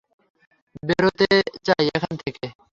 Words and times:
বেরোতে 0.83 1.27
চাই 1.65 1.85
এখান 1.95 2.13
থেকে। 2.23 2.45